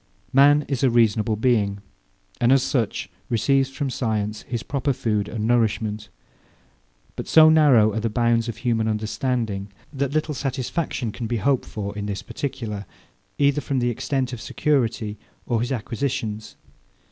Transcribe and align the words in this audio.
Man 0.33 0.63
is 0.67 0.81
a 0.83 0.89
reasonable 0.89 1.35
being; 1.35 1.77
and 2.39 2.51
as 2.51 2.63
such, 2.63 3.07
receives 3.29 3.69
from 3.69 3.91
science 3.91 4.41
his 4.41 4.63
proper 4.63 4.93
food 4.93 5.29
and 5.29 5.45
nourishment: 5.45 6.09
But 7.15 7.27
so 7.27 7.49
narrow 7.51 7.93
are 7.93 7.99
the 7.99 8.09
bounds 8.09 8.49
of 8.49 8.57
human 8.57 8.87
understanding, 8.87 9.71
that 9.93 10.11
little 10.11 10.33
satisfaction 10.33 11.11
can 11.11 11.27
be 11.27 11.37
hoped 11.37 11.65
for 11.65 11.95
in 11.95 12.07
this 12.07 12.23
particular, 12.23 12.87
either 13.37 13.61
from 13.61 13.77
the 13.77 13.91
extent 13.91 14.33
of 14.33 14.41
security 14.41 15.19
or 15.45 15.61
his 15.61 15.71
acquisitions. 15.71 16.55